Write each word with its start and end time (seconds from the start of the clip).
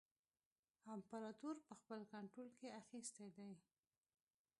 امپراطور 0.95 1.55
په 1.67 1.73
خپل 1.79 1.99
کنټرول 2.13 2.49
کې 2.59 2.67
اخیستی 2.81 3.27
دی. 3.37 3.51